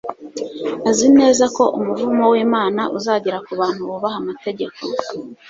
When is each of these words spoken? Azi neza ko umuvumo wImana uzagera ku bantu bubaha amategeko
Azi 0.89 1.07
neza 1.19 1.43
ko 1.55 1.63
umuvumo 1.77 2.23
wImana 2.31 2.81
uzagera 2.97 3.37
ku 3.45 3.51
bantu 3.59 3.81
bubaha 3.89 4.17
amategeko 4.23 4.79